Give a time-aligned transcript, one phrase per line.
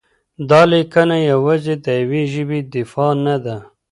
[0.49, 3.57] دا لیکنه یوازې د یوې ژبې دفاع نه ده؛